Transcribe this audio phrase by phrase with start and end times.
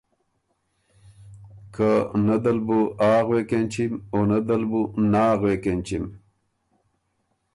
[1.75, 1.89] که
[2.25, 2.79] نۀ دل بُو
[3.11, 4.81] ”آ“ غوېک اېنچِم او نۀ دل بُو
[5.11, 6.05] ”نا“ غوېک اېنچِم۔